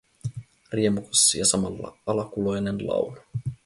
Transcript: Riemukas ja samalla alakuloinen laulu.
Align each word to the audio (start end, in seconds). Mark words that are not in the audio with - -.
Riemukas 0.71 1.35
ja 1.35 1.45
samalla 1.45 1.97
alakuloinen 2.07 2.87
laulu. 2.87 3.17